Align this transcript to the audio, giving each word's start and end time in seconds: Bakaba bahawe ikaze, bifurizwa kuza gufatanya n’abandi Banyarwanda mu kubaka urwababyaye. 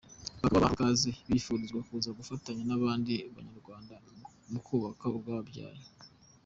Bakaba 0.41 0.59
bahawe 0.61 0.75
ikaze, 0.75 1.09
bifurizwa 1.29 1.79
kuza 1.87 2.09
gufatanya 2.19 2.63
n’abandi 2.65 3.13
Banyarwanda 3.35 3.95
mu 4.51 4.59
kubaka 4.67 5.03
urwababyaye. 5.09 5.83